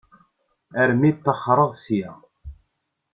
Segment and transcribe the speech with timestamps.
[0.81, 2.11] Armi ṭṭaxreɣ ssya.